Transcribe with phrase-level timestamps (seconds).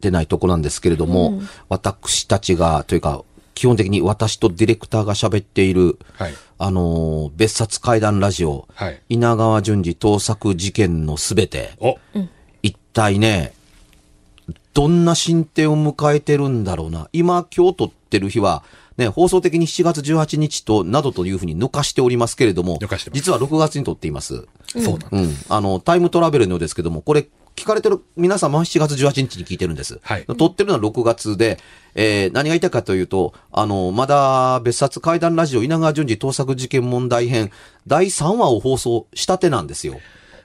[0.00, 3.22] てないとこなんですけれども、うん私たちが、というか、
[3.54, 6.34] 基本的に私とディレクターが喋っている、はい。
[6.58, 9.02] あのー別冊怪談ラジオ、はい。
[9.08, 11.98] 稲川淳二盗作事件のすべて、お、
[12.62, 13.52] 一体ね、
[14.74, 17.08] どんな進展を迎えてるんだろうな。
[17.12, 18.62] 今、今日撮ってる日は、
[18.98, 24.46] ね、放送的に7月18日と、などというふうに抜かしておりますけれども抜かして、ます実は6月に撮っています。
[24.66, 25.34] そうなんうん。
[25.48, 29.98] あの、タイムトラベルのようですけども、これ、聞かれてる皆様は7月18日に聞いてるんです。
[30.02, 31.58] はい撮ってるのは6月で、
[31.94, 37.50] えー何が言いたいかというと、あの、まだ別冊怪談ラジオ稲川淳二盗作事件問題編
[37.86, 39.98] 第3話を放送したてなんですよ。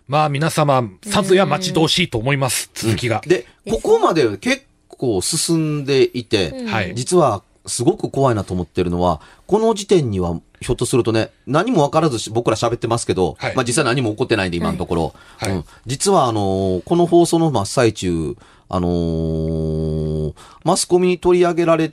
[0.07, 3.21] まあ皆様、さぞや待ち遠しいと思います、続きが。
[3.27, 6.95] で、ここまで結構進んでいて、はい。
[6.95, 13.55] 実はすごく怖いなと思ってるのは、この時点にはひょっとするとね、何も分からずし僕ら喋ってますけど、はい。
[13.55, 15.51] まあ実際何も起こってないんで今のところ、はい。
[15.51, 18.37] うん、実はあのーこの放送の真っ最中、
[18.69, 20.33] あのー
[20.63, 21.91] マスコミに取り上げられ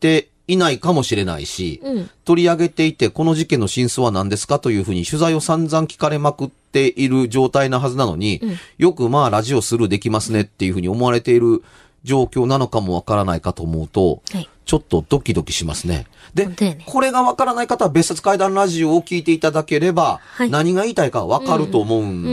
[0.00, 2.10] ていないかもしれないし、うん。
[2.24, 8.56] 取り上げていて、この事件の真相は何ですかというふうに取材を散々聞かれまくっている状態なはずなのに、うん。
[8.78, 11.62] よくまあラジオスルーできますねっていうふうに思われている
[12.02, 14.48] 状況なのかもわからないかと思うと、はい。
[14.64, 16.06] ちょっとドキドキしますね。
[16.34, 22.28] でね、これがわからない方は別冊怪談ラジオを聞いていただければ、はい何が言いたいかわかると思ううんうんうんう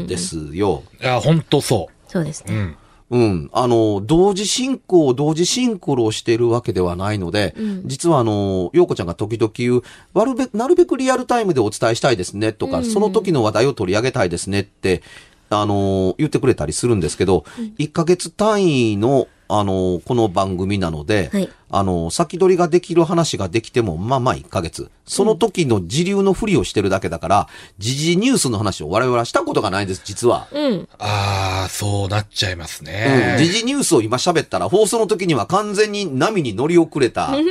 [0.00, 0.82] んんですよ。
[1.00, 2.50] いや、ほんとそそうですう。
[2.50, 2.60] うね。
[2.62, 2.76] ん。
[3.10, 3.50] うん。
[3.52, 9.82] あの、同時進行、同時シンクロをしているわけではないので、うん実はあの、ようこちゃんが時々言う、
[10.14, 15.02] わるべなるべくリアルタイムでお伝えしたいですねとか、うんその時の話題を取り上げたいですねって、
[15.50, 17.44] あの、言ってくれたりするんですけど、
[17.78, 24.92] 1ヶ月単位の、あの、この番組なので、はいあの、先取りができる話ができても、まあまあ1ヶ月。
[25.06, 30.46] その時の時流のふりをしてるだけだから、時事ニュースの話を我々はしたことがないんです、実は。
[30.52, 30.88] うん。
[31.00, 33.34] ああ、そうなっちゃいますうん、ね。
[33.38, 37.42] 時事ニュースを今喋ったら、放送の時には完全に波に乗り遅れた はい。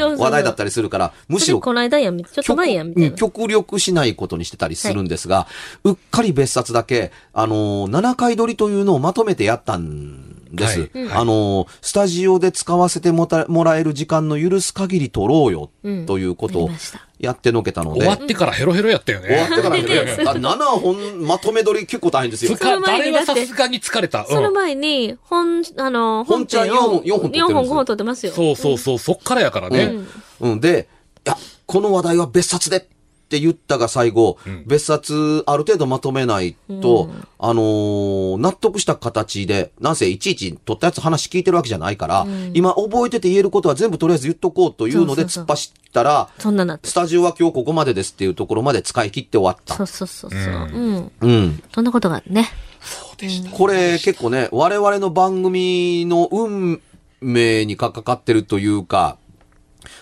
[0.00, 2.84] 話題だったりするから、むしろ、この間やん、ちょっと前や。
[2.84, 5.46] 極極力しないことにしてたりするんですが、
[5.84, 10.80] うっかり別冊だけ、あのー、7回撮りというのをまとめてやったんです。
[10.80, 16.70] はいうんあのー、スタジオで使わせてもたもらえる時間の許す限り撮ろうよ、うんということを
[17.18, 19.54] やってのけたので、終わってからヘロヘロやったよ終わね。
[19.54, 19.82] ってからね、
[20.26, 24.26] あ7本まとめ撮り結構大変ですよ誰はにだってさすがに疲れた。
[24.26, 24.54] そのうん。
[24.54, 28.32] 前に、本、あの、本ちゃん編を四本四本撮ってるんですよ四本、五本撮ってますよ。
[28.32, 29.94] そうそうそう、そっからやからね。
[30.40, 30.60] うん。
[30.60, 30.88] で、
[31.24, 31.36] いや、
[31.66, 32.88] この話題は別冊で
[33.32, 46.92] って言ったが最後、ん別冊ある程度まとめないと、あのー納得した形で、なんせいちいち取ったやつ話聞いてるわけじゃないから、今覚えてて言えることは全部とりあえず言っとこうというので突っ走ったら、そんななってス。
[46.92, 49.86] タジオは今日ここまでですっていうところまで使い切って終わったそう。
[49.86, 50.40] そうそうそう。
[50.40, 51.12] ううん。
[51.22, 51.62] うん。
[51.74, 52.50] そんなことがね。
[52.82, 53.50] そうでした。
[53.50, 56.82] これ結構ね、我々の番組の運
[57.22, 59.16] 命にかかってるというか、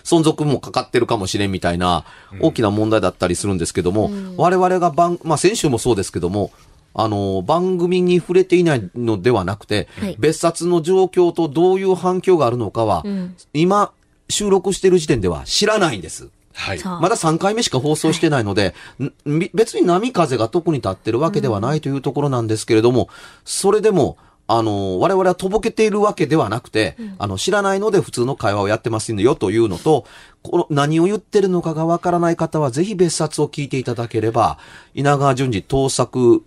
[0.03, 2.05] 存続もかかってるかもしれんみたいな
[2.39, 6.51] 大きな問題だったりするんですけども、我々が番、まあ先週もそうですけども、
[6.93, 10.15] あの、番組に触れていないのではなくて、はい。
[10.19, 13.35] 別冊の状況とどういう反響があるのかは、うん。
[13.53, 13.91] 今
[14.29, 16.29] 収録してる時点では知らないんです。
[16.53, 16.83] はい。
[16.83, 19.11] まだ3回目しか放送してないので、ん
[19.53, 23.09] 別に波風が特に立ってるわけではないというところなんですけれども、
[23.45, 24.17] それでも、
[24.53, 30.05] あの、我々はとぼけているわけではなくて、あの、知らないので普通の会話をやってますよというのと、
[30.43, 34.57] この何を言ってるのかがわからない方はぜひ別冊を聞いていただければ、
[34.93, 36.43] 稲川淳二盗作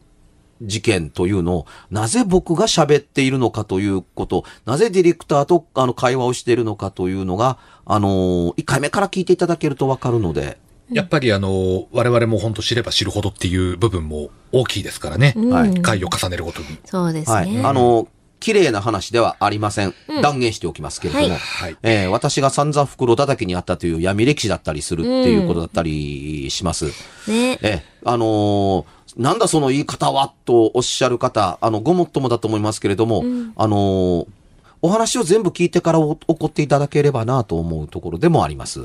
[0.60, 8.08] 事件というのを、なぜ僕が喋っているのかということ、なぜディレクターとあの会話をしているのかというのが、あの、
[8.58, 10.58] 1回目から聞いていただけるとわかるので、
[10.90, 15.34] やっぱりあの、我々も本当知れば知るほどっていう部分も大きいですからね。
[15.36, 16.66] はい回を重ねるごとに。
[16.84, 17.50] そうですはい。
[17.52, 17.62] ね。
[17.64, 18.06] あの、
[18.40, 19.94] 綺麗な話ではありません。
[20.22, 21.76] 断言しておきますけれども、はいはい。
[21.82, 26.86] えー私が散々袋叩きにあったという闇歴史だったりするっていうことだったりします。
[27.28, 27.58] ね。
[27.62, 28.84] えーあのー
[29.16, 33.22] なんだその言い方はとおっしゃる方、あの、ごもっともだと思いますけれども、
[33.56, 34.26] あのー
[34.84, 38.84] お話を全部聞いてからお怒っていただければなと思うところでもあります。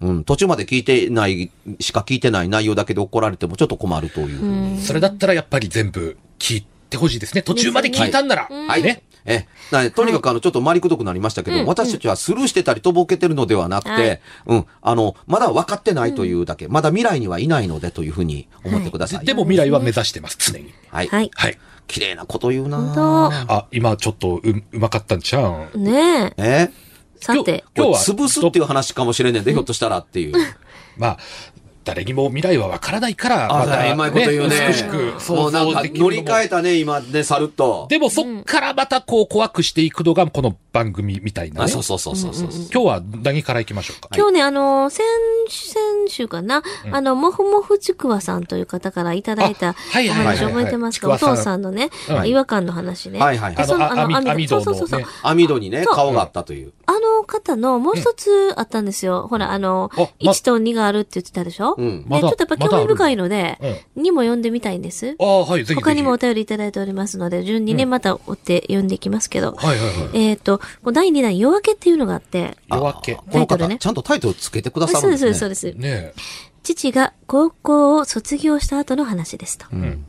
[0.00, 7.42] うん、途中まで聞いてない、しか聞いてない内容だけで怒られてもちょっと困るというふうにそれだったらやっぱり全部聞いてほしいですね。
[7.42, 8.48] 途中まで聞いたんなら。
[8.50, 8.82] はい。
[8.82, 9.04] ね。
[9.24, 19.24] え、なとにかくあの、ちょっと回りくどくなりましたけど、私たちはスルーしてたりとぼけてるのではなくて、はいうん、あの、まだ分かってないというだけ、まだ未来にはいないのでというふうに思ってください。
[19.24, 20.72] でも未来は目指してます、常に。
[20.90, 21.08] はい。
[21.08, 21.30] はい。
[21.86, 21.92] はい。
[21.92, 26.70] 綺麗なこと言うな本あ、今ちょっとう、うまかったんちゃうねえ。
[26.70, 26.70] え？
[27.20, 27.64] さて。
[27.76, 30.34] 今日は潰すっていう話かもしれねえんで、ひょっとしたらっていう。
[30.96, 31.18] まあ、
[31.86, 34.66] 誰にも未来はわからないから、ああ、うまいこと言うね。
[34.68, 37.86] 美しくも想うなんか像できる乗り換えたね、今ね、さるっと。
[37.88, 41.70] でもそっからまたこう怖くしていくのがこの番組みたいなあ、ね。
[41.70, 42.48] そうそうそうそうそう。
[42.72, 44.08] 今日は何から行きましょうか？
[44.16, 45.04] 今日ね、あの、先、
[45.48, 51.08] 先週かな、あの、もふもふちくわさんという方からいただいたあはい覚えてますか？
[51.08, 53.20] お父さんのね、うん違和感の話ね。
[53.20, 55.06] はいはいはいでそのあのあ網網戸のそうそうそうそうね。
[55.22, 56.72] 網戸にね、顔があったという。
[56.86, 59.26] あの方のもう一つあったんですよ。
[59.28, 61.75] ほら、あの、あま1と2があるって言ってたでしょ？
[61.76, 63.58] うんで、まだちょっとやっぱ興味深いので、
[63.96, 65.16] う2も読んでみたいんです。
[65.18, 65.80] ああ、はい、ぜひぜひ。
[65.80, 69.52] 他にもお便りいただいておりますので、順にね、また追って読んでいきますけど。
[69.52, 70.16] はいはいはい。
[70.30, 73.16] えっ、と、こう第2弾、夜明けっていうのがあって、夜明けあ。
[73.16, 75.34] この方、タイトルねちゃんとタイトルつけてくださるんですね。
[75.34, 75.80] そうです、そうです。
[75.80, 76.12] ね
[76.62, 79.66] 父が高校を卒業した後の話ですと。
[79.74, 80.04] ん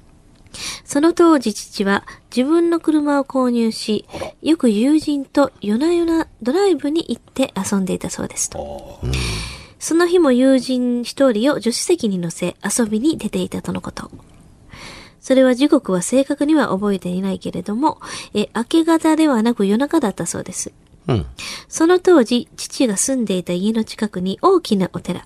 [0.86, 2.04] その当時父は
[2.36, 4.06] 自分の車を購入し
[4.42, 9.00] よく友人と夜な夜なドライブに行って遊んでいたそうですと。
[9.80, 9.84] あ。
[9.84, 14.10] その日も友人一人を助手席に乗せ遊びに出ていたとのこと。
[15.20, 18.00] それは時刻は正確には覚えていないけれども、
[18.34, 20.72] え、明け方ではなく夜中だったそうです。
[21.08, 21.26] うん。
[21.68, 25.26] その当時、父が住んでいた家の近くに大きなお寺。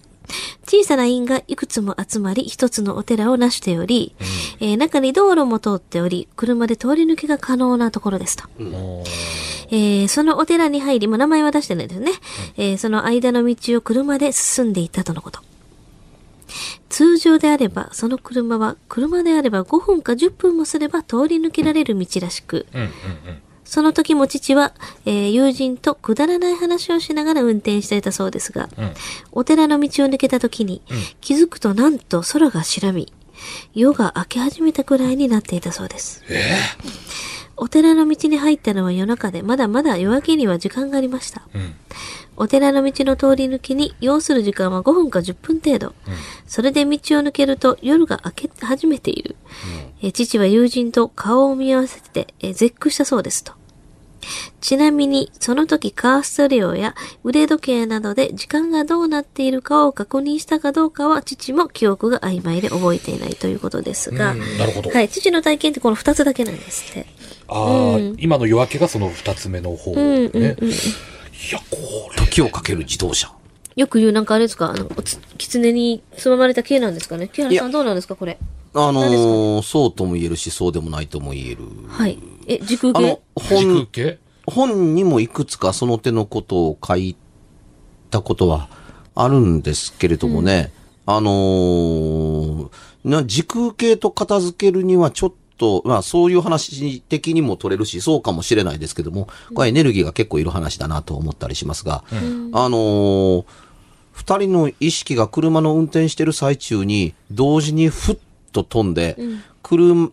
[0.65, 4.15] 小さな院がいくつも集まり、一つのお寺を成しており、
[4.59, 8.45] えー中に道路も通っており、車で通り抜けが可能なところですと。
[9.71, 12.12] えーそのお寺に入り、もう名前は出してないですね。
[12.57, 15.39] えーその間の道を車で進んでいったとのこと。
[16.89, 22.91] 通常であれば、その車は、車であれば5分か10分もすれば通り抜けられる道らしく、うんうんうん。
[23.63, 24.73] その時も父は、
[25.06, 28.91] えー友人とくだらない話をしながら運転していたそうですが、うん
[29.31, 30.81] お寺の道を抜けた時に、
[31.21, 33.13] 気づくとなんと空が白み、
[33.74, 36.21] 夜が明け始めたくらいになっていたそうです。
[37.62, 41.44] お寺の道に入ったのは夜中で、まだまだ夜明けには時間がありました。
[41.54, 41.75] うん。
[42.36, 45.94] お寺の道の通り抜けに要する時間は5分か10分程度。
[46.48, 49.36] それで道を抜けると夜が明け始めている。
[50.02, 53.54] えー父は友人と顔を見合わせて、えー絶句したそうですと。
[54.62, 67.05] ちなみに、その時カーストレオや腕時計などで時間がどうなっているかを確認したかどうかは父も記憶が曖昧で覚えていないということですが、うんなるほどはい、父の体験ってこの2つだけなんですって。
[67.48, 70.01] ああ、うん今の夜明けがその二つ目の方ね。
[70.01, 70.72] うんうんうん
[71.41, 72.24] いや、これ。
[72.27, 73.31] 時をかける自動車。
[73.75, 74.69] よく言うなんかあれですか？
[74.69, 74.88] あの、
[75.38, 77.29] 狐につままれた系なんですかね？
[77.29, 78.38] 木原さんどうなんですかこれ？
[78.74, 81.63] あのーそうとも言えるし、そうでもないとも言える。
[81.90, 82.18] はい。
[82.48, 83.00] え、時空系？
[83.00, 84.20] あの、時空本、系？
[84.48, 87.16] 本にもいくつかその手のことを書い
[88.10, 88.70] たことは
[89.13, 90.72] あるんですけれどもね、
[91.06, 92.70] あのー
[93.04, 102.16] な、時空系と片付けるにはちょっと、まあそういう話的にも取れるし、そうかもしれないですけども、これエネルギーが結構いる話だなと思ったりしますが、あ
[102.70, 103.46] のー
[104.13, 108.18] 二人の意識が車の運転してる最中に、同時にふっ
[108.51, 109.17] と飛んで、
[109.63, 110.12] 車、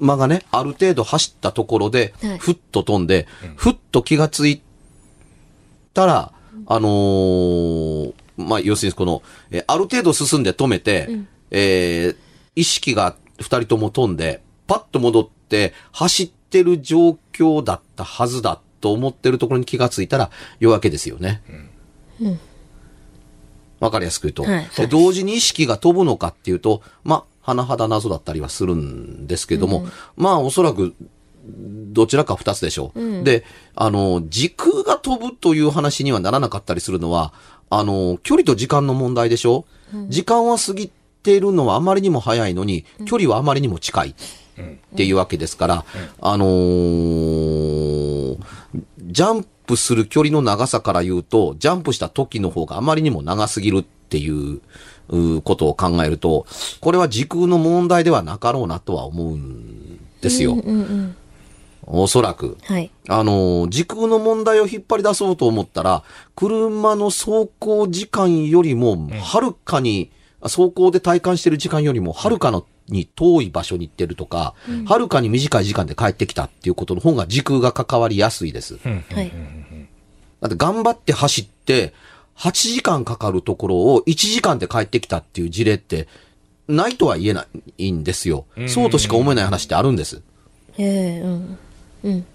[0.00, 3.26] 馬がね、ある程度走ったところではい、ふっと飛んで、
[3.56, 4.62] ふっと気がつい
[5.94, 6.32] たら、
[6.66, 11.08] あのーまあ、要するにこの、えーある程度進んで止めて、
[11.50, 12.16] えー
[12.58, 21.42] 意識が二人とも飛んで、パッと戻って、走ってる状況だったはずだと思ってるところに気がついたら、夜明けですよね。
[23.80, 24.42] わかりやすく言うと。
[24.44, 24.68] はい。
[24.76, 30.94] で同時に意識が飛ぶのかっていうと、まあ、甚だ謎だったりはするんですけども、まあ、おそらく
[31.46, 33.00] どちらか2つでしょう。
[33.00, 33.24] うん。
[33.24, 37.32] で、あの、時空が飛ぶという話にはならなかったりするのは、
[37.70, 39.64] あの、距離と時間の問題でしょ、
[40.08, 40.90] 時間は過ぎ
[41.22, 44.10] ているのはあまりにも早いのに、距離はあまりにも近い。
[44.10, 45.84] っていうわけですから、
[46.20, 48.38] あのー
[49.06, 54.60] ジャンプする距離の長さから言うと、ジャンプした時の方があまりにも長すぎるっていう、
[55.08, 56.46] うことを考えると、
[56.80, 60.52] これは時空の問題ではなかろうなとは思うんですよ。
[60.52, 61.16] うんうん。
[61.86, 62.58] おそらく。
[62.64, 62.90] はい。
[63.08, 66.02] あの、時空の問題を引っ張り出そうと思ったら、
[66.34, 70.10] 車の走行時間よりも、はるかに、
[70.48, 74.54] 走行で体感してる時間よりも、はるかのに遠い場所に行ってるとか、
[74.86, 78.78] はるかに短い時間で帰ってきたっていうことの方が時空が関わりやすいです。
[78.78, 79.32] はい。
[80.40, 81.94] だって頑張って走って、
[82.36, 86.06] 8時間かかるところを1時間で帰ってきたっていう事例って、
[86.68, 87.46] ないとは言えな
[87.78, 88.44] いんですよ。
[88.66, 90.22] そうとしか思えない話ってあるんです。
[90.78, 91.58] ええうん。
[92.04, 92.26] うん。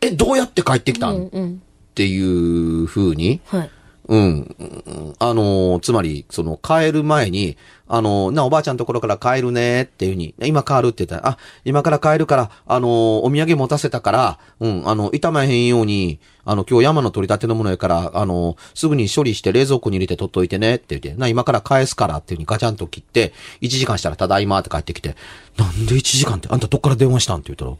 [0.00, 1.62] え、どうやって帰ってきたうんんうん。
[1.90, 3.70] っていう風に、はい。
[4.12, 5.14] うん。
[5.18, 7.56] あのつまり、その、帰る前に、
[7.88, 25.16] あのな、おばあちゃんのところから帰るねっていう風に、今帰るって言ったら、あ、今から帰るから、あのお土産持たせたから、うん、あの、傷まへんように、あの、今日山の取り立てのものやから、あのすぐに処理して冷蔵庫に入れて取っといてねって言って、な、今から返すからっていう風にガチャンと切って、1時間したらただいまって帰ってきて、
[25.56, 27.72] なんで1時間って、あんたどっから電話したんって言ったら、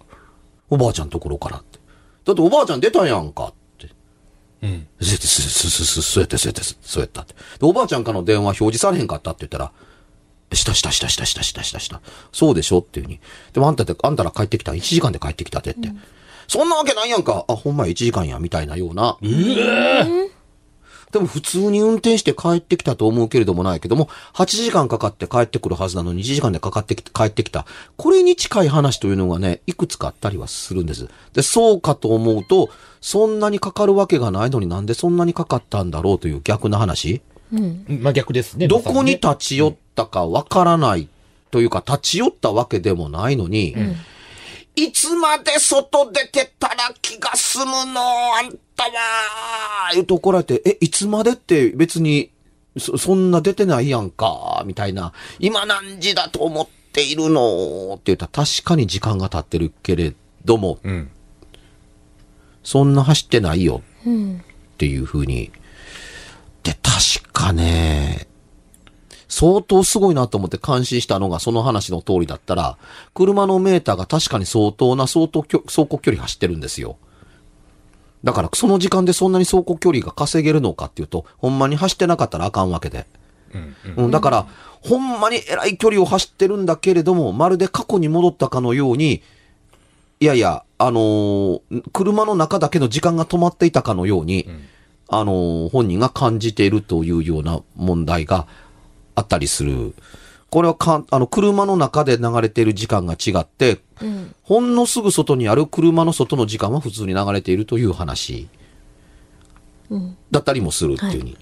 [0.70, 1.78] おばあちゃんのところからって。
[2.24, 3.61] だっておばあちゃん出たやんかって。
[4.62, 4.86] うん。
[5.00, 7.22] そうやって、そうやって、そうやって、そうやった。
[7.24, 7.28] で、
[7.62, 9.72] おばあちゃんからの電話表示されへんかったって言ったら、
[10.54, 12.00] したしたしたしたしたしたしたした。
[12.32, 13.20] そうでしょっていうふうに。
[13.52, 14.72] でもあんたって、あんたら帰ってきた。
[14.72, 15.90] 1時間で帰ってきたってって。
[16.46, 17.44] そんなわけないやんか。
[17.48, 19.16] あ、ほんまや1時間や、みたいなような。
[21.12, 27.66] でも普通に運転して帰ってきたと思うけれどもないけども、8時間かかって帰ってくるはずなのに1時間でかかってきて帰ってきた。
[27.98, 31.08] これに近い話というのがね、いくつかあったりはするんです。
[31.34, 32.70] で、そうかと思うと、
[33.02, 37.20] そんなにかかるわけがないのになんでそんなにかかったんだろうという逆な話。
[37.52, 37.84] うん。
[38.00, 38.66] まあ逆ですね。
[38.66, 41.08] どこに立ち寄ったかわからない
[41.50, 43.76] というか、立ち寄ったわけでもないのに、
[44.74, 48.00] いつまで外出てたら気が済むの？
[48.36, 52.30] あんたは言うと怒られて、え、いつまでって別に、
[52.78, 55.12] そ、そんな出てないやんか、みたいな。
[55.38, 57.94] 今何時だと思っているの？
[57.94, 60.14] って言ったら確かに時間が経ってるけれ
[60.44, 61.10] ども、うん。
[62.62, 64.38] そんな走ってないようん。
[64.38, 65.52] っていう風に。
[66.62, 68.26] で、確かね、
[69.32, 72.76] 相当すごいなと思って感心したのがその話の通りだったら、
[73.14, 76.98] 車のメーターが確かに相当な相当走行距離走ってるんですよ。
[78.22, 83.06] だからその時間でそんなに走行距離が稼げるのかっていうと、ほんまに走ってなかったらあかんわけで。
[83.54, 84.04] うん。
[84.04, 84.46] うん、だから、
[84.82, 89.22] ほんまに偉い距離を走ってるんだけれども、まるで過去に戻ったかのように、
[90.20, 91.60] いやいや、あのー
[91.94, 94.46] 車の中だけの時間が止まっていたかのように、
[95.08, 98.46] あのー本人が感じているというような問題が
[99.14, 99.94] あったりする。
[100.50, 104.34] これはかん、あの、車の中で流れている時間が違って、うん。
[104.42, 108.48] ほんのすぐ外にある車の外の時間は普通に流れているという話
[109.88, 110.16] うん。
[110.30, 111.38] だったりもするっていうふうに。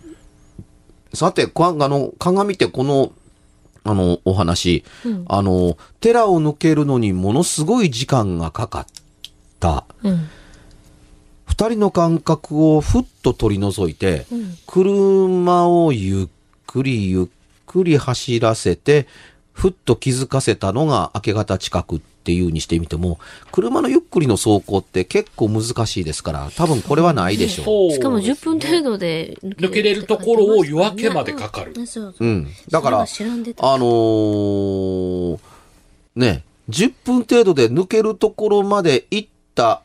[1.13, 3.13] さて、こあの、鏡ってこの、
[3.83, 8.87] あの、お話、うんあの、寺を抜けるのにものすごい時間がかかっ
[9.59, 9.87] た。
[10.05, 10.29] うん。
[11.47, 16.27] 二人の感覚をふっと取り除いて、うん車をゆっ
[16.69, 17.40] くりゆっくり
[17.99, 19.07] 走らせて、
[19.53, 23.19] ふっと気づかせたのが明け方近くっていうにしてみても、
[23.53, 27.93] 車のゆっくりの走行って結構難しいですから、多分これはないでしょう。
[27.93, 31.75] しかも10分程度で抜けれるところを夜明けまでかかる
[32.21, 32.49] うん。
[32.71, 35.39] だから、あのー
[36.17, 39.83] ね、10分程度で抜けるところまで行った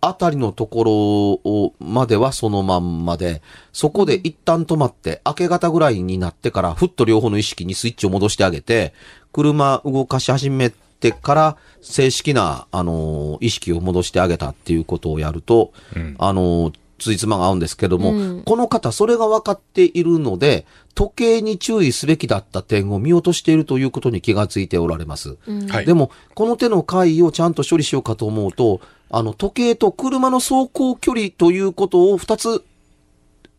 [0.00, 3.42] あたりのところをまではそのまんまで、
[3.72, 8.94] そこで一旦止まって、明け方ぐらいになってから、ふっと両方の意識にスイッチを戻してあげて、
[9.32, 16.16] 車動かし始めてから、正式な、あのー意識を戻してあげたっていうことをやると、うん。
[16.18, 18.42] あのーついつまが合うんですけども、うん。
[18.42, 25.38] この方、それが分かっているので、時計に注意すべきだった点を見落としているということに気がついておられます。
[25.86, 32.64] でも、この手の回避をちゃんと処理しようかと思うと、あの、時計と車の走行距離ということを二つ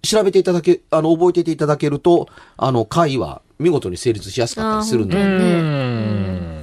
[0.01, 2.27] 調べていただけ、あの、覚えていていただけると、
[2.57, 5.47] あの、回避は見事に成立しやすかったりするんであーう本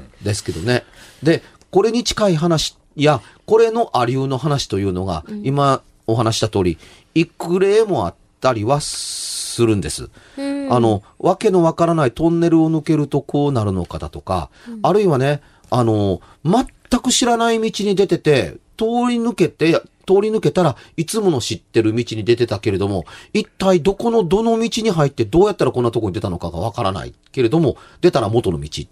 [0.00, 0.24] ん。
[0.24, 0.84] ですけどね。
[1.22, 6.78] で、これに近い話や、これのありうの話というのが、今お話した通り、
[7.14, 10.08] いく例もあったりはするんです。
[10.38, 14.50] うんあの、わけのわからないトンネルを抜けるとこうなるのかだとか、
[14.82, 15.40] あるいはね、
[15.70, 19.72] あの、全全く知らない道に出てて、通り抜けて、
[20.06, 23.04] 通り抜けたらいつもの知ってる道に出てたけれども、
[23.34, 28.84] 一体どこのどの道に入ってどうやったらこんなとこに出たのかがわからないけれども、出たら元の道。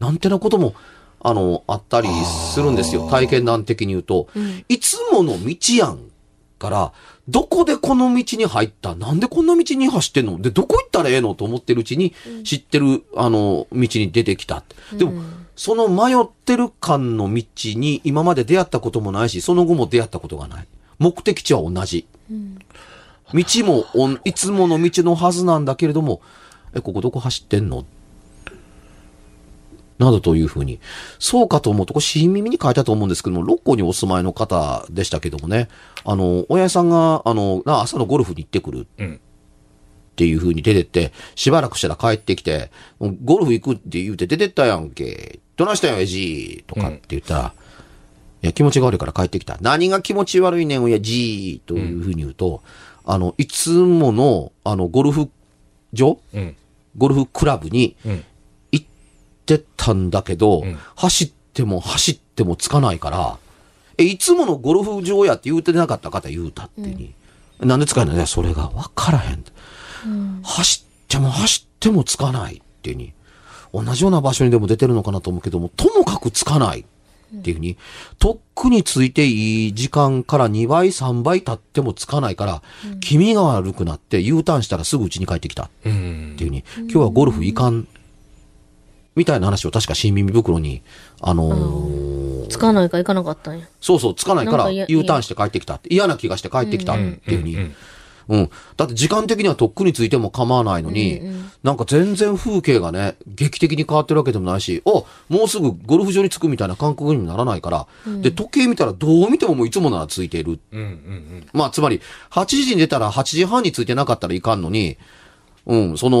[0.00, 0.74] なんてなことも、
[1.22, 3.08] あの、あったりするんですよ。
[3.08, 4.28] 体験談的に言うと。
[4.68, 6.09] いつもの道やん
[6.60, 6.92] から、
[7.28, 8.94] どこでこの道に入った？
[8.94, 10.40] なんでこんな道に走ってんの？
[10.40, 12.14] で、どこ行ったらええのと思ってるうちに、
[12.44, 14.62] 知ってる、あの、道に出てきた。
[14.92, 15.22] でも、
[15.56, 17.44] その迷ってる間の道
[17.76, 20.66] に今まで出会ったこともないし、その後も出会ったことがない。
[20.98, 22.06] 目的地は同じ。
[23.32, 26.20] 道もおん、いつもの道のはずなんだけれども、
[26.74, 27.84] え、ここどこ走ってんの？
[30.00, 30.80] などというふうに。
[31.18, 35.68] そうかと思うと、これ、新耳に書いたと思うんですけども、六甲にお住まいの方でしたけどもね、
[36.04, 39.20] あの、親父さんが、あの、な朝のゴルフに行ってくるうん。
[39.20, 45.38] っていうふうに出てって、しばらくしたら帰ってきて、ゴルフ行くって言うて出てったやんけ。
[45.56, 47.54] どないしたんや、エジとかって言ったら、
[48.42, 49.58] いや、気持ちが悪いから帰ってきた。
[49.60, 52.62] 何が気持ち悪いねん、おや、じーというふうに言うと、
[53.04, 55.28] あの、いつもの、あの、ゴルフ
[55.92, 56.56] 場うん。
[56.96, 58.24] ゴルフクラブにうん。
[59.54, 63.38] 行ってたんだけど、ん走っても走ってもつかないから、
[63.98, 67.14] え、いつものゴルフ場やって言うてなかった方言うたってに。
[67.60, 69.44] なんで使えないそれが分からへん。
[70.42, 73.12] 走っても走ってもつかないっていうに。
[73.72, 77.76] 同じような場所にでも出てるのかなと思うけども、ともかくつかないっていうふうに、
[78.18, 82.62] とっくについていい時間から2倍、3倍経ってもつかないから、
[83.00, 85.70] 気味が悪くなって U ターンしたらすぐ家に帰ってきた。
[85.84, 87.86] うんっていうふうに、今日はゴルフ行かん、
[89.16, 90.82] みたいな話を確か新耳袋に、
[91.20, 93.66] あのーつかないから行かなかったんや。
[93.80, 97.74] そうそう、つかないから U ターンして帰ってきたって、嫌な気がして帰ってきたっていうふうに、うん
[98.30, 98.50] うん。
[98.76, 101.20] だって時間的にはとっくについても構わないのに、
[101.64, 107.86] なんか全然風景がね、劇的に変わってるわけでもないし、おもうすぐゴルフ場に着くみたいな感覚にもならないから、
[108.20, 110.60] で、時計見たらどう見てももういつもならついている。
[110.70, 110.80] うん。
[110.80, 110.86] うん。
[110.86, 111.46] うん。
[111.52, 112.00] まあ、つまり、
[112.30, 114.96] 8時に出たら8時半に着いてなかったらいかんのに、
[115.66, 116.18] うん、その、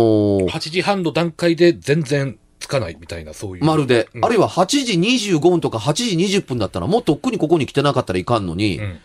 [0.48, 2.39] 8時半の段階で全然つ
[2.70, 3.64] かないみたいな、そういう。
[3.64, 9.00] まるで、うんあるいは8時25分とか8時20分だったら、もうとっくにここに来てなかったらいかんのに、うん。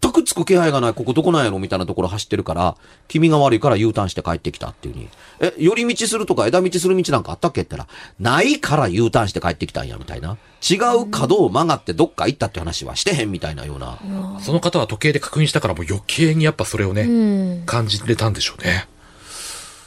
[0.00, 2.76] 全くつく気配がない、ここどこなんやろみたいなところ走ってるから、
[3.08, 5.08] 気味が悪いから U ターンして帰ってきたっていうに。
[5.40, 10.36] え、寄り道するとか枝道する道なんかあったっけって言ったら、ないから U ターンして帰ってきたんや、みたいな。
[10.68, 13.98] 違う角を曲がってどっか行ったって話はしてへんみたいなような。
[14.40, 17.66] その方は時計で確認したからもう余計にやっぱそれをね、うん。
[17.66, 18.88] 感じれたんでしょうね。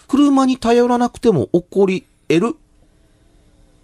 [0.08, 2.56] 車に頼らなくても起こり得る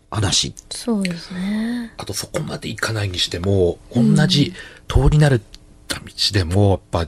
[0.09, 0.53] 話。
[0.69, 1.93] そうですね。
[1.97, 4.53] あとそこまで行かないにしても、同じ
[4.87, 5.39] 通り慣れ
[5.87, 7.07] た道でも、やっぱ、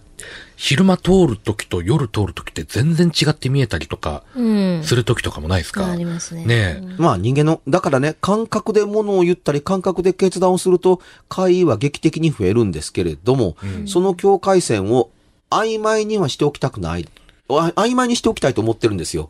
[0.56, 4.84] 昼間通るときと夜通るときって全然違って見えたりとか、うん。
[4.84, 6.46] するときとかもないですか、ありますね。
[6.46, 6.96] ねえ。
[6.98, 15.12] まあ人間の、だからね、感覚で物を言ったり、感覚で決断をすると、会議は劇的に増えるんですけれども、その境界線を
[15.50, 17.10] 曖昧にはしておきたくない。
[17.50, 19.30] あ曖昧にしておきたいと思ってるんですよ。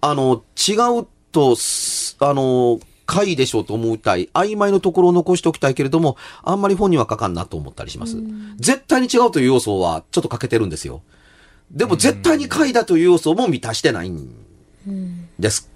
[0.00, 4.28] あの、違うと、すあの、会でしょうと思いたい。
[4.32, 8.16] 曖昧のところを残しておきたいけれども、あんまり本には書かんなと思ったりします。
[8.56, 11.02] 絶対に違うという要素はちょっと欠けてるんですよ。
[11.70, 14.30] でも絶対に会だという要素も満たしてないん
[15.38, 15.70] です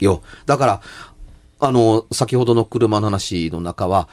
[0.00, 0.22] よ。
[0.46, 0.82] だから、
[1.60, 4.08] あの、先ほどの車の話の中は、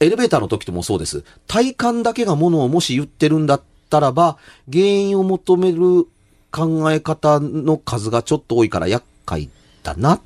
[0.00, 1.24] エレベーターの時ともそうです。
[1.46, 4.38] 体感だけがものをもし言ってるんだったらば、
[4.70, 6.06] 原因を求める
[6.52, 9.48] 考え方の数がちょっと多いから厄介
[9.82, 10.20] だな、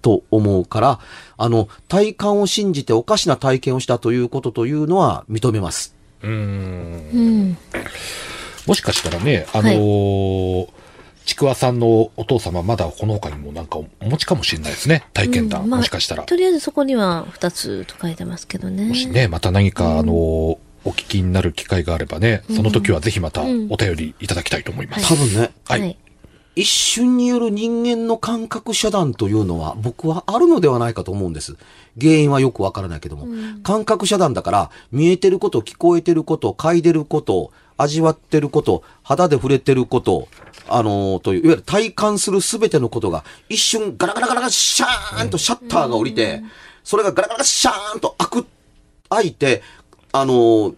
[0.00, 1.00] と思うから、
[1.36, 5.94] あの、体感を信じておかしな体験をしたということというのは認めます。
[6.22, 6.32] うーん。
[6.32, 7.58] うん。
[8.66, 10.68] もしかしたらね、あのー
[11.26, 15.04] ちくわさんのお父様、まだこの他にもなんかお持ちかもしれないですね。
[15.14, 16.24] 体験談、うんまあもしかしたら。
[16.24, 18.88] とりあえずそこには2つと書いてますけどね。
[18.88, 25.08] もしね、また何か、あのーお聞きになる機会があればね、その時はぜひまたうんお便りいただきたいと思います。
[25.08, 25.98] 多分ね、はいはい。
[26.56, 31.56] 一瞬による人間の感覚遮断というのは僕はあるのではないかと思うんです。
[32.00, 33.26] 原因はよくわからないけども。
[33.62, 40.28] 感覚遮断だから見えてること、聞こえてること、嗅いでること、味わってること、肌で触れてること、
[40.68, 46.42] あのーという、いわゆる体感するすべてのことが一瞬ガラガラガラガラシャーンとシャッターが降りて、
[46.84, 48.46] それがガラガラシャーンと開く、
[49.08, 49.62] 開いて、
[50.14, 50.74] あのー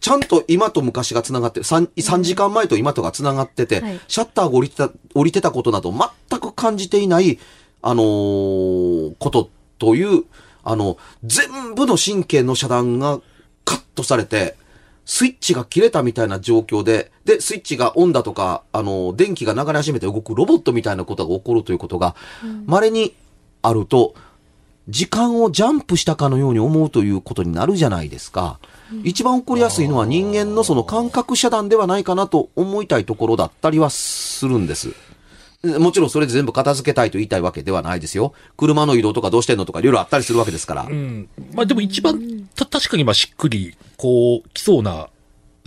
[0.00, 4.00] ちゃんと今と昔が繋がってる、3, 3時間前と今とが繋がってて、はい。
[4.06, 7.38] シャッターが降りてた、降りてたことなど全く感じていない、
[7.82, 10.24] あのーことという、
[10.62, 13.20] あの、全部の神経の遮断が
[13.64, 14.56] カットされて、
[15.04, 22.14] スイッチが切れたみたいな状況で、で、スイッチがオンだとか、あの、電気が流れ始めて動くロボットみたいなことが起こるということが、
[22.66, 23.16] 稀に
[23.62, 24.14] あると、
[24.88, 28.58] 時間をジャンプしたかのように思うということになるじゃないですか。
[29.04, 34.94] 一番起こりやすいのは人間のその感覚遮断ではないかなと思いたいところだったりはするんです。
[35.62, 38.32] もちろんそれで全部片付けたいと言いたいわけではないですよ。
[38.56, 40.82] 車の移動とかどうしてんのとかいろいろあったりするわけですから。
[40.84, 41.28] うん。
[41.52, 45.08] まあでも一番、た、確かにまあしっくり、こう、来そうな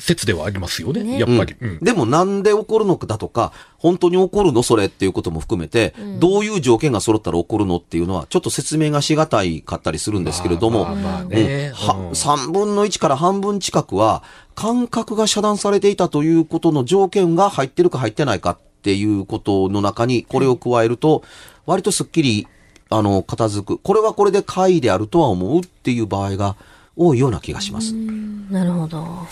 [0.01, 1.03] 説ではありますよね。
[1.03, 1.55] ねやっぱり。
[1.61, 1.79] うん。
[1.79, 11.71] でもなんで起こるのかだとか、本当に起こるのそれっていうことも含めて、どういう条件が揃ったら起こるのっていうのは、ちょっと説明がしがたいかったりするんですけれども、まあまあまあうんね。
[11.75, 14.23] はうん3分の1から半分近くは、
[14.55, 21.23] 感覚が遮断されていたということの条件が入ってるか入ってないかっていうことの中に、これを加えると、
[21.67, 22.47] 割とすっきり、
[22.89, 23.77] あの、片付く。
[23.77, 26.57] これはこれで怪であるとは思うっていう場合が
[27.01, 27.93] 多いような気がします。
[27.93, 29.27] なるほど。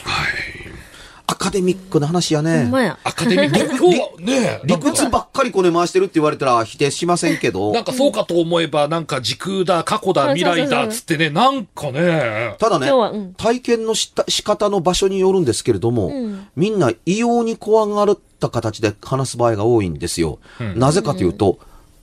[1.27, 2.71] アカデミックな話やね。
[2.71, 2.97] や。
[3.03, 7.71] アカデミック、ね、理屈ばっかりこね回してるって言われたら否定しませんけど。
[7.71, 20.39] なん、かそうかと思えば、なんか時空だ、過去だ、うん未来だ、つってね、なんかね、ただね今日はうん、体験のした仕方の場所によるんですけれどもん、みんな異様に怖がった形で話す場合が多いんですよ。
[20.75, 21.59] なぜかというと、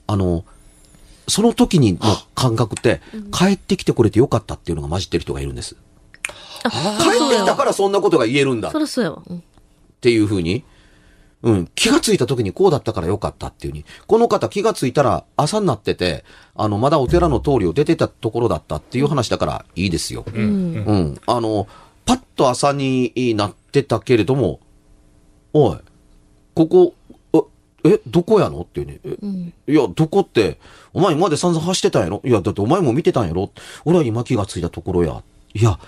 [0.07, 0.45] あの、
[1.27, 1.99] その時にの
[2.35, 5.75] 感覚って、帰ってきてくれてよかったっていうのが混じってる人がいるんです。
[6.63, 6.69] あ、
[7.01, 9.21] 帰ってきたからそんなことが言えるんだっそりゃそうやわ。
[9.29, 9.43] うん
[9.99, 10.63] ていうふうに、
[11.43, 16.23] うん、気がついた時にこうだったからよかったっていうふうに、この方気がついたら朝になってて、
[16.55, 20.23] あの、まだお寺の通りを出てたところだったっていう話だからいいですよ。
[20.25, 20.35] うん。
[20.35, 21.21] うんうん。
[21.25, 21.67] あの、
[22.05, 24.59] パッと朝になってたけれども、
[25.53, 25.77] おい、
[26.53, 26.93] ここ、
[27.83, 28.61] え、えどこやの？
[28.61, 28.99] っていうね。
[29.03, 29.53] えうん。
[29.67, 30.59] いや、どこって、
[30.93, 32.21] お前今まで散々走ってたんやろ？
[32.23, 33.51] いや、だってお前も見てたんやろ？
[33.85, 35.23] 俺は今気がついたところや。
[35.53, 35.79] いや、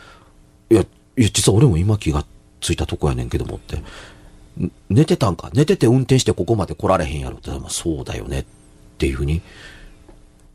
[0.69, 0.85] いや、い
[1.23, 2.25] や、実は俺も今気が
[2.61, 3.77] ついたとこやねんけどもって。
[3.77, 5.49] ん寝てたんか？
[5.53, 8.45] 寝てて運転してここまで来られへんやろって、まあ、そうだよねっ
[8.97, 9.41] ていうふうに。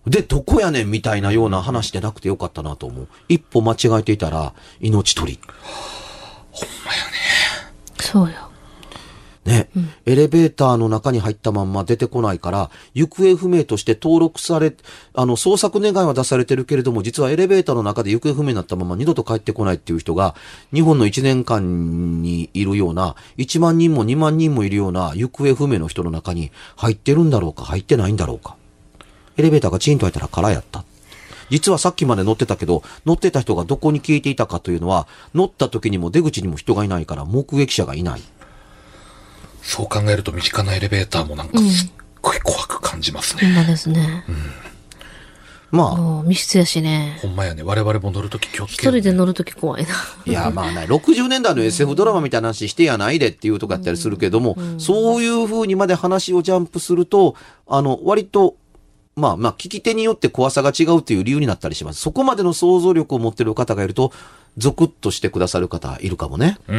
[0.06, 3.08] で、どこやねんみたいなような話でなくてよかったなと思う。
[3.28, 5.40] 一歩間違えていたら、命取り。
[7.98, 8.50] そうよ。
[9.44, 9.68] ね、
[10.06, 14.74] エレベーターの中に入ったまんま出てこないから、行方不明として登録され、
[15.14, 20.34] あの、捜索願いは出されてるけれども、実はエレベーターの中で行方不明になったまま二度と帰ってこないっていう人が、
[20.72, 28.56] 日本の1年間にいるような、1万人も2万人もいるような行方不明の人の中に入ってるんだろうか、入ってないんだろうか。
[29.36, 30.84] エレベーターがチンと開いたら空やった。
[31.50, 38.22] 実はさっきまで乗ってたけど、乗ってた人がどこに消えていたかというのは、乗った時にも出口にも人がいないから目撃者がいない。
[39.64, 43.42] そう考えると身近なエレベーターもなんかすっごい怖く感じますね。
[43.42, 44.24] ほんまですね。
[45.70, 47.18] まあ、もう密室やしね。
[47.20, 47.64] ほんまやね。
[47.64, 49.88] 我々も乗るとき気をつ一ける、人で乗るとき怖いな。
[50.24, 57.34] いや、まあね、60年代の SF ドラマみたいな話してやないでっていうとこやったりするけども、そういう風にまで話をジャンプすると、
[57.66, 58.54] あの、割と、
[59.16, 62.00] まあまあ、聞き手によって怖さが違うっていう理由になったりします。
[62.00, 64.12] そこまでの想像力を持ってる方がいると、
[64.56, 66.58] ゾクッとしてくださる方いるかもね。
[66.68, 66.78] うん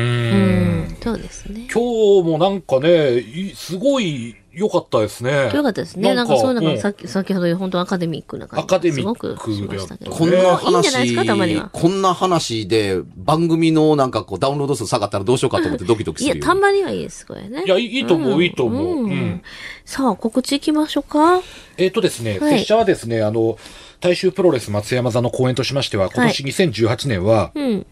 [0.86, 0.98] ん。
[1.02, 1.68] そうですね。
[1.72, 5.52] 今日もなんかね、いすごい良かったですね。
[5.54, 6.14] よかったですね。
[6.14, 8.64] なんかそういうのうんがさっき、先ほど本当アカデミックな感じ。
[8.64, 10.12] アカデミックすごくしましたけど。
[10.12, 10.42] でこんない
[10.76, 11.70] いんじゃないですか、たまに話は、。
[11.74, 16.46] こんな話で番組のなんかこうダウンロード数下がったらどうしようかと思ってドキドキいや、するよ。
[16.48, 17.64] たまにはいいです、これね。
[17.66, 19.04] いや、いいと思う、いいと思う。
[19.04, 19.42] うん。
[19.84, 21.42] さあ、告知行きましょうか。
[21.78, 22.60] えっ、とですね、はい。
[22.60, 23.58] 拙者はですね、あの、
[24.00, 27.86] 大衆プロレス松山座の公演としましては、今年2018年は、うん。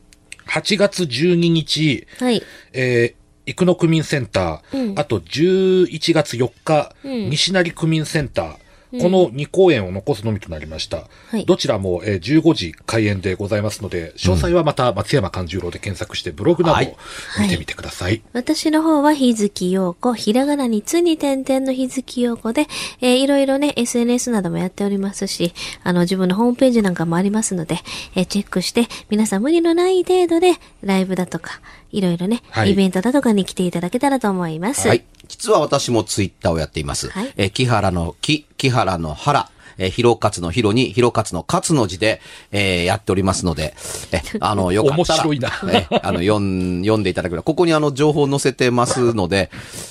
[0.47, 2.43] 8月12日、はい。
[2.73, 4.99] えー、生野区民センター、うん。
[4.99, 7.29] あと11月4日、うん。
[7.29, 8.55] 西成区民センター、
[9.01, 10.97] この2公演を残すのみとなりました。
[11.29, 16.97] はいどちらも、えー15時開演でございますので、詳細はまた松山勘十郎で検索してブログなどを
[17.41, 18.21] 見てみてください。
[18.33, 22.67] 私の方は日月陽子、ひらがなにつに点々の日月陽子で、
[23.01, 25.53] えーいろいろね、SNS などもやっておりますし、
[25.83, 27.79] あの、自分のホームページなんかもありますので、
[28.15, 34.87] えーチェックして、皆さん無理のない程度で、ライブだとか、いろいろね、はいイベントだとかに来ていただけたらと思います。
[34.87, 35.03] はい。
[35.27, 37.09] 実は私もツイッターをやっています。
[37.09, 42.21] はいえー木原の木、木原の原、えー、ひろかつのひろに、ひろかつのかつの字で、
[42.51, 43.75] えーやっておりますので、
[44.13, 45.51] え、あの、 よかったら、面白いな。
[45.69, 49.49] えあの、読ん、読んでいただければ、ここにあの、情報載せてますので、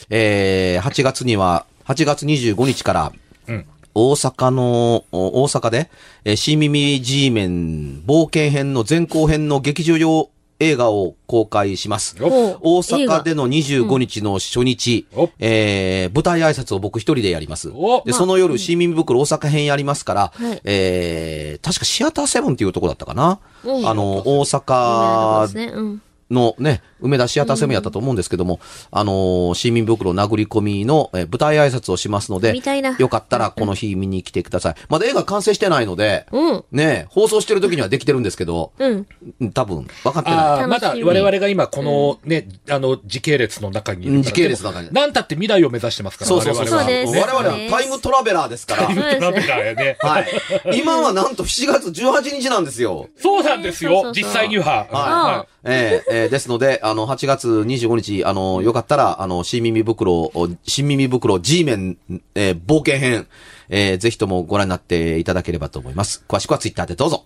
[0.09, 3.13] えー8月には、8月25日から、
[3.49, 3.67] うん。
[3.95, 5.91] 大阪の、お大阪で、
[6.25, 10.31] えー、新耳 G メン冒険編の前後編の劇場用
[10.63, 12.17] 映画を公開します。
[12.21, 17.71] 大阪での25日の初日、おえー舞台挨拶を僕一人でやります。
[17.75, 23.41] おで、その夜、新耳袋大阪編やりますから、はいえー確かシアターセブンっていうとこだったかな。
[23.65, 26.01] うんあの、大阪。
[26.33, 28.61] のね、梅田シアターセムやったと思うんですけども、
[28.91, 34.75] あのー市民袋殴り込みの、えー舞台挨拶をしますので、見たいなよかったらこの日見に来てください。
[34.89, 36.65] まだ映画完成してないので、うん。
[36.73, 39.07] ねえ放送してる時にはできてるんですけど、うん。
[39.41, 40.39] うん多分、分かってない。
[40.39, 46.65] ああ、まだ楽しみ我々が今このね、あの、時系列の中にいるからうん時系列の中にでもなんたって未来を目指してますから、そうそうそう。
[46.65, 46.83] 我々は。
[46.85, 48.87] そうです我々はタイムトラベラーですから。
[48.87, 49.97] そうですダメだよね。
[50.01, 50.27] はい。
[50.79, 53.09] 今はなんと7月18日なんですよ。
[53.17, 54.87] そうなんですよ、そうそうそう実際には。
[54.91, 55.49] はい。
[55.65, 61.99] えーえーですので、あの、8月25日、あの、よかったら、あの、新耳袋を、新耳袋 G メン、
[62.35, 63.27] えー冒険編、
[63.69, 66.25] えーぜひともご覧になっていただければと思います。
[66.29, 67.25] 詳しくはツイッターでどうぞ。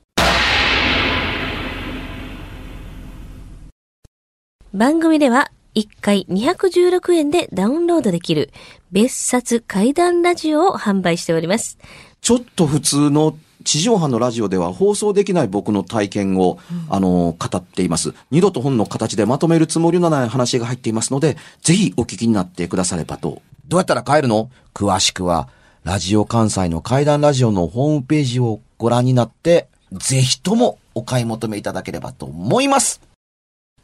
[4.73, 8.51] 番組では1回216円でダウンロードできる
[8.93, 11.79] 別冊怪談ラジオを販売しております。
[12.21, 18.15] ちょっと普通の地上波のラジオでは放送できない僕の体験を、あの、語っています。
[18.31, 23.43] 二度と本の形でまとめるつもりのない話が入っていますので、ぜひお聞きになってくださればと。
[23.67, 24.51] どうやったら帰るの？
[24.73, 25.49] 詳しくは、
[25.83, 33.01] ラジオ関西の怪談ラジオのホームページをご覧になって、ぜひともお買い求めいただければと思います。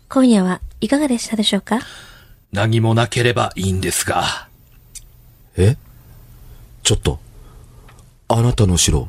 [0.09, 1.81] 今夜はいかがでしたでしょうか？
[2.53, 4.49] 何もなければいいんですが。
[5.57, 5.77] え？
[6.85, 7.19] ちょっと、
[8.29, 9.09] あなたの城、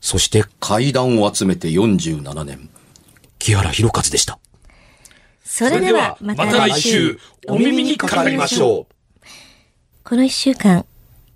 [0.00, 2.70] そして階段を集めて47年、
[3.38, 4.38] 木原博一でした。
[5.44, 9.26] それではまた来週、お耳にかかりましょう。
[10.04, 10.84] この一週間、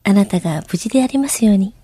[0.04, 1.74] あなたが無事でありますように。